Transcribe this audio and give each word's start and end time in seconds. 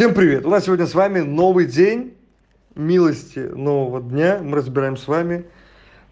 Всем 0.00 0.14
привет! 0.14 0.46
У 0.46 0.48
нас 0.48 0.64
сегодня 0.64 0.86
с 0.86 0.94
вами 0.94 1.20
новый 1.20 1.66
день 1.66 2.14
милости 2.74 3.38
нового 3.40 4.00
дня. 4.00 4.40
Мы 4.42 4.56
разбираем 4.56 4.96
с 4.96 5.06
вами 5.06 5.44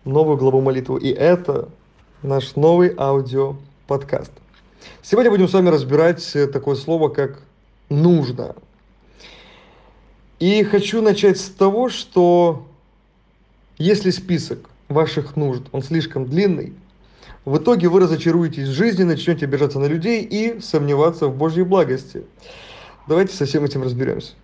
новую 0.04 0.36
главу 0.36 0.60
молитвы. 0.60 1.00
И 1.00 1.10
это 1.10 1.70
наш 2.22 2.54
новый 2.54 2.92
аудио-подкаст. 2.94 4.30
Сегодня 5.00 5.30
будем 5.30 5.48
с 5.48 5.54
вами 5.54 5.70
разбирать 5.70 6.22
такое 6.52 6.74
слово, 6.74 7.08
как 7.08 7.40
«нужно». 7.88 8.56
И 10.38 10.62
хочу 10.64 11.00
начать 11.00 11.40
с 11.40 11.48
того, 11.48 11.88
что 11.88 12.68
если 13.78 14.10
список 14.10 14.68
ваших 14.88 15.34
нужд, 15.34 15.62
он 15.72 15.82
слишком 15.82 16.26
длинный, 16.26 16.74
в 17.46 17.56
итоге 17.56 17.88
вы 17.88 18.00
разочаруетесь 18.00 18.68
в 18.68 18.72
жизни, 18.72 19.04
начнете 19.04 19.46
обижаться 19.46 19.78
на 19.78 19.86
людей 19.86 20.22
и 20.24 20.60
сомневаться 20.60 21.28
в 21.28 21.34
Божьей 21.34 21.64
благости. 21.64 22.24
Давайте 23.08 23.34
со 23.34 23.46
всем 23.46 23.64
этим 23.64 23.82
разберемся. 23.82 24.34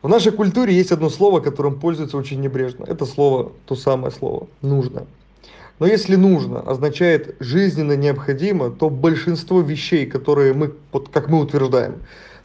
В 0.00 0.08
нашей 0.08 0.32
культуре 0.32 0.74
есть 0.74 0.90
одно 0.90 1.10
слово, 1.10 1.40
которым 1.40 1.78
пользуются 1.78 2.16
очень 2.16 2.40
небрежно. 2.40 2.84
Это 2.86 3.04
слово, 3.04 3.52
то 3.66 3.76
самое 3.76 4.10
слово, 4.10 4.48
нужно. 4.62 5.06
Но 5.78 5.86
если 5.86 6.16
нужно 6.16 6.60
означает 6.60 7.36
жизненно 7.40 7.94
необходимо, 7.94 8.70
то 8.70 8.88
большинство 8.88 9.60
вещей, 9.60 10.06
которые 10.06 10.54
мы, 10.54 10.72
вот 10.92 11.10
как 11.10 11.28
мы 11.28 11.40
утверждаем, 11.40 11.96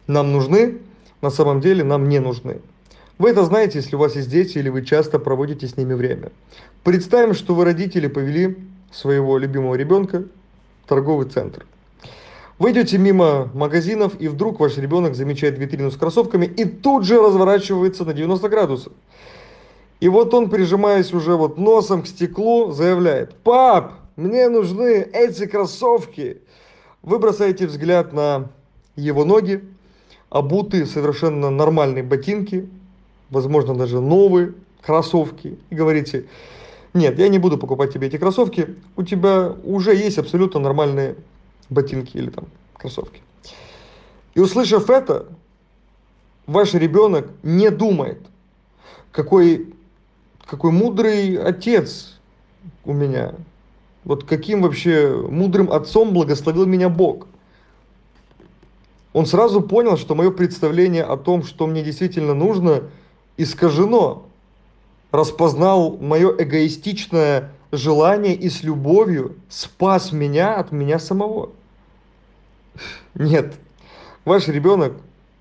нам 0.07 0.33
нужны, 0.33 0.79
на 1.21 1.29
самом 1.29 1.61
деле 1.61 1.85
нам 1.85 2.09
не 2.09 2.19
нужны. 2.19 2.59
Вы 3.17 3.29
это 3.29 3.45
знаете, 3.45 3.79
если 3.79 3.95
у 3.95 3.99
вас 3.99 4.17
есть 4.17 4.29
дети 4.29 4.57
или 4.57 4.67
вы 4.67 4.83
часто 4.83 5.19
проводите 5.19 5.67
с 5.67 5.77
ними 5.77 5.93
время. 5.93 6.33
Представим, 6.83 7.33
что 7.33 7.55
вы 7.55 7.63
родители 7.63 8.07
повели 8.07 8.57
своего 8.91 9.37
любимого 9.37 9.75
ребенка 9.75 10.23
в 10.83 10.87
торговый 10.89 11.29
центр. 11.29 11.65
Вы 12.59 12.71
идете 12.71 12.97
мимо 12.97 13.49
магазинов, 13.53 14.19
и 14.19 14.27
вдруг 14.27 14.59
ваш 14.59 14.77
ребенок 14.77 15.15
замечает 15.15 15.57
витрину 15.57 15.91
с 15.91 15.95
кроссовками 15.95 16.45
и 16.45 16.65
тут 16.65 17.05
же 17.05 17.21
разворачивается 17.21 18.03
на 18.03 18.13
90 18.13 18.49
градусов. 18.49 18.93
И 20.01 20.09
вот 20.09 20.33
он, 20.33 20.49
прижимаясь 20.49 21.13
уже 21.13 21.37
вот 21.37 21.57
носом 21.57 22.03
к 22.03 22.07
стеклу, 22.07 22.71
заявляет, 22.71 23.33
«Пап, 23.35 23.93
мне 24.17 24.49
нужны 24.49 25.07
эти 25.13 25.45
кроссовки!» 25.45 26.41
Вы 27.01 27.17
бросаете 27.19 27.65
взгляд 27.65 28.11
на 28.11 28.49
его 28.97 29.23
ноги, 29.23 29.63
обутые 30.29 30.85
совершенно 30.85 31.49
нормальные 31.49 32.03
ботинки, 32.03 32.67
возможно, 33.29 33.73
даже 33.73 34.01
новые 34.01 34.53
кроссовки, 34.81 35.57
и 35.69 35.75
говорите, 35.75 36.25
нет, 36.93 37.19
я 37.19 37.29
не 37.29 37.39
буду 37.39 37.57
покупать 37.57 37.93
тебе 37.93 38.07
эти 38.07 38.17
кроссовки, 38.17 38.75
у 38.97 39.03
тебя 39.03 39.53
уже 39.63 39.95
есть 39.95 40.17
абсолютно 40.17 40.59
нормальные 40.59 41.15
ботинки 41.69 42.17
или 42.17 42.29
там 42.29 42.45
кроссовки. 42.73 43.21
И 44.33 44.39
услышав 44.39 44.89
это, 44.89 45.27
ваш 46.45 46.73
ребенок 46.73 47.29
не 47.43 47.69
думает, 47.71 48.21
какой, 49.11 49.73
какой 50.45 50.71
мудрый 50.71 51.35
отец 51.35 52.19
у 52.85 52.93
меня, 52.93 53.35
вот 54.03 54.23
каким 54.23 54.61
вообще 54.61 55.15
мудрым 55.29 55.71
отцом 55.71 56.13
благословил 56.13 56.65
меня 56.65 56.89
Бог. 56.89 57.27
Он 59.13 59.25
сразу 59.25 59.61
понял, 59.61 59.97
что 59.97 60.15
мое 60.15 60.31
представление 60.31 61.03
о 61.03 61.17
том, 61.17 61.43
что 61.43 61.65
мне 61.67 61.83
действительно 61.83 62.33
нужно, 62.33 62.83
искажено 63.37 64.29
распознал 65.11 65.97
мое 65.97 66.33
эгоистичное 66.37 67.51
желание 67.71 68.35
и 68.35 68.49
с 68.49 68.63
любовью 68.63 69.37
спас 69.49 70.11
меня 70.11 70.55
от 70.55 70.71
меня 70.71 70.99
самого. 70.99 71.51
Нет, 73.15 73.55
ваш 74.25 74.47
ребенок 74.47 74.93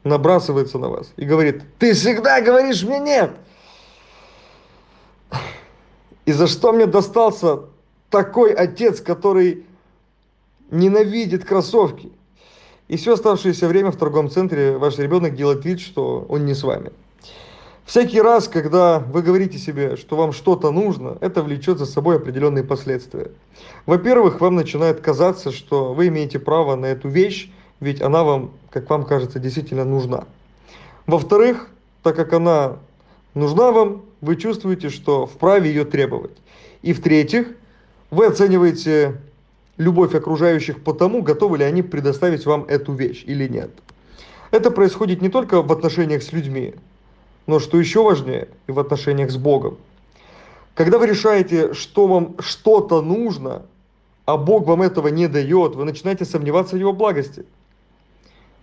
набрасывается 0.05 0.79
на 0.79 0.89
вас 0.89 1.13
и 1.17 1.25
говорит, 1.25 1.63
ты 1.79 1.93
всегда 1.93 2.41
говоришь 2.41 2.83
мне 2.83 2.99
нет. 2.99 3.31
И 6.25 6.33
за 6.33 6.47
что 6.47 6.73
мне 6.73 6.87
достался 6.87 7.61
такой 8.11 8.53
отец, 8.53 9.01
который 9.01 9.65
ненавидит 10.71 11.45
кроссовки? 11.45 12.13
И 12.89 12.97
все 12.97 13.15
оставшееся 13.15 13.69
время 13.69 13.91
в 13.91 13.97
торговом 13.97 14.31
центре 14.31 14.77
ваш 14.77 14.99
ребенок 14.99 15.35
делает 15.35 15.65
вид, 15.65 15.81
что 15.81 16.27
он 16.29 16.47
не 16.47 16.55
с 16.55 16.63
вами. 16.63 16.91
Всякий 17.89 18.21
раз, 18.21 18.49
когда 18.49 18.99
вы 18.99 19.23
говорите 19.23 19.57
себе, 19.57 19.97
что 19.97 20.15
вам 20.15 20.35
что-то 20.35 20.71
нужно, 20.71 21.17
это 21.23 21.43
влечет 21.43 21.79
за 21.79 21.87
собой 21.87 22.17
определенные 22.17 22.63
последствия. 22.63 23.31
Во-первых, 23.87 24.43
вам 24.43 24.57
начинает 24.57 25.01
казаться, 25.01 25.53
что 25.53 25.95
вы 25.95 26.09
имеете 26.09 26.39
право 26.39 26.77
на 26.77 26.85
эту 26.85 27.09
вещь, 27.09 27.51
ведь 27.81 28.03
она 28.03 28.25
вам, 28.25 28.51
как 28.69 28.91
вам 28.91 29.07
кажется, 29.07 29.39
действительно 29.39 29.87
нужна. 29.87 30.25
Во-вторых, 31.07 31.71
так 32.03 32.15
как 32.15 32.35
она 32.35 32.77
нужна 33.33 33.73
вам, 33.73 34.03
вы 34.21 34.37
чувствуете, 34.37 34.91
что 34.91 35.25
вправе 35.25 35.71
ее 35.71 35.87
требовать. 35.87 36.37
И 36.83 36.93
в-третьих, 36.93 37.47
вы 38.11 38.27
оцениваете 38.27 39.19
любовь 39.79 40.15
окружающих 40.15 40.85
по 40.85 40.93
тому, 40.93 41.23
готовы 41.23 41.57
ли 41.57 41.65
они 41.65 41.81
предоставить 41.81 42.45
вам 42.45 42.67
эту 42.69 42.93
вещь 42.93 43.25
или 43.27 43.49
нет. 43.49 43.71
Это 44.51 44.71
происходит 44.71 45.23
не 45.23 45.31
только 45.31 45.63
в 45.63 45.73
отношениях 45.73 46.23
с 46.23 46.33
людьми, 46.33 46.75
но 47.49 47.59
что 47.59 47.81
еще 47.81 48.05
важнее, 48.05 48.49
и 48.69 48.73
в 48.73 48.79
отношениях 48.79 49.31
с 49.31 49.37
Богом. 49.39 49.79
Когда 50.75 50.99
вы 50.99 51.07
решаете, 51.07 51.73
что 51.73 52.07
вам 52.07 52.37
что-то 52.39 53.01
нужно, 53.01 53.63
а 54.27 54.37
Бог 54.37 54.67
вам 54.67 54.83
этого 54.83 55.09
не 55.09 55.27
дает, 55.29 55.75
вы 55.75 55.85
начинаете 55.85 56.27
сомневаться 56.27 56.77
в 56.77 56.79
Его 56.79 56.93
благости. 56.93 57.47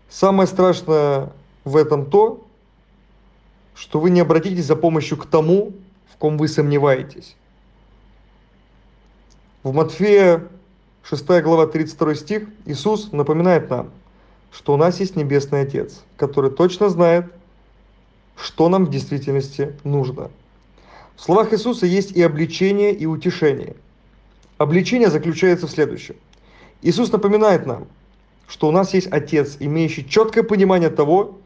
Самое 0.08 0.48
страшное 0.48 1.34
в 1.64 1.76
этом 1.76 2.06
то, 2.06 2.46
что 3.74 4.00
вы 4.00 4.12
не 4.12 4.22
обратитесь 4.22 4.66
за 4.66 4.76
помощью 4.76 5.18
к 5.18 5.26
тому, 5.26 5.74
в 6.08 6.18
ком 6.18 6.38
вы 6.38 6.48
сомневаетесь. 6.48 7.36
В 9.64 9.74
Матфея 9.74 10.48
6 11.02 11.26
глава 11.42 11.66
32 11.66 12.16
стих 12.16 12.48
Иисус 12.68 13.12
напоминает 13.12 13.68
нам, 13.72 13.90
что 14.52 14.76
у 14.76 14.78
нас 14.78 15.00
есть 15.00 15.16
Небесный 15.16 15.62
Отец, 15.62 16.04
который 16.18 16.52
точно 16.52 16.90
знает, 16.90 17.35
что 18.36 18.70
нам 18.70 18.86
в 18.86 18.90
действительности 18.90 19.76
нужно. 19.84 20.30
В 21.16 21.22
словах 21.22 21.54
Иисуса 21.54 21.86
есть 21.86 22.12
и 22.12 22.22
обличение, 22.22 22.94
и 22.94 23.06
утешение. 23.06 23.76
Обличение 24.58 25.10
заключается 25.10 25.68
в 25.68 25.72
следующем. 25.72 26.16
Иисус 26.82 27.12
напоминает 27.12 27.66
нам, 27.66 27.88
что 28.48 28.68
у 28.68 28.72
нас 28.72 28.94
есть 28.94 29.08
Отец, 29.12 29.58
имеющий 29.60 30.08
четкое 30.08 30.44
понимание 30.44 30.90
того, 30.90 31.38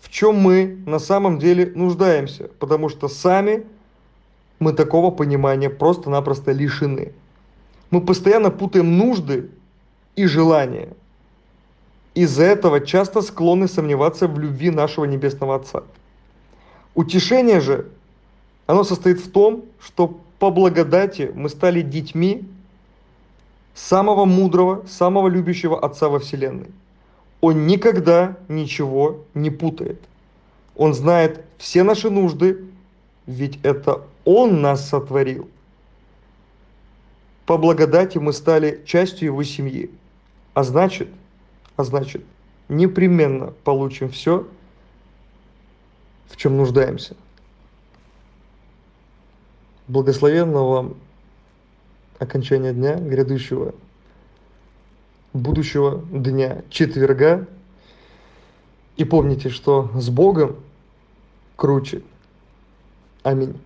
в 0.00 0.10
чем 0.10 0.36
мы 0.36 0.78
на 0.86 0.98
самом 0.98 1.38
деле 1.38 1.72
нуждаемся, 1.74 2.48
потому 2.58 2.88
что 2.88 3.08
сами 3.08 3.66
мы 4.58 4.72
такого 4.72 5.10
понимания 5.10 5.70
просто-напросто 5.70 6.52
лишены. 6.52 7.12
Мы 7.90 8.00
постоянно 8.00 8.50
путаем 8.50 8.96
нужды 8.98 9.50
и 10.16 10.26
желания. 10.26 10.90
Из-за 12.14 12.44
этого 12.44 12.80
часто 12.80 13.22
склонны 13.22 13.68
сомневаться 13.68 14.26
в 14.26 14.38
любви 14.38 14.70
нашего 14.70 15.04
Небесного 15.04 15.56
Отца. 15.56 15.84
Утешение 16.98 17.60
же, 17.60 17.86
оно 18.66 18.82
состоит 18.82 19.20
в 19.20 19.30
том, 19.30 19.66
что 19.78 20.18
по 20.40 20.50
благодати 20.50 21.30
мы 21.32 21.48
стали 21.48 21.80
детьми 21.80 22.42
самого 23.72 24.24
мудрого, 24.24 24.84
самого 24.88 25.28
любящего 25.28 25.78
Отца 25.78 26.08
во 26.08 26.18
Вселенной. 26.18 26.72
Он 27.40 27.68
никогда 27.68 28.36
ничего 28.48 29.20
не 29.32 29.48
путает. 29.48 30.02
Он 30.74 30.92
знает 30.92 31.44
все 31.56 31.84
наши 31.84 32.10
нужды, 32.10 32.64
ведь 33.26 33.60
это 33.62 34.02
Он 34.24 34.60
нас 34.60 34.88
сотворил. 34.88 35.48
По 37.46 37.58
благодати 37.58 38.18
мы 38.18 38.32
стали 38.32 38.82
частью 38.84 39.26
Его 39.26 39.44
семьи. 39.44 39.88
А 40.52 40.64
значит, 40.64 41.10
а 41.76 41.84
значит, 41.84 42.24
непременно 42.68 43.52
получим 43.62 44.08
все, 44.10 44.48
в 46.28 46.36
чем 46.36 46.56
нуждаемся. 46.56 47.16
Благословенного 49.88 50.72
вам 50.72 50.96
окончания 52.18 52.72
дня, 52.72 52.96
грядущего, 52.96 53.74
будущего 55.32 56.02
дня, 56.10 56.62
четверга. 56.70 57.46
И 58.96 59.04
помните, 59.04 59.48
что 59.48 59.90
с 59.94 60.10
Богом 60.10 60.56
круче. 61.56 62.02
Аминь. 63.22 63.58